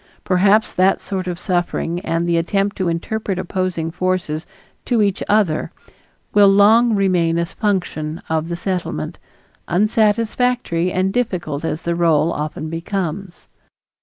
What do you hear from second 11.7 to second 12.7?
the role often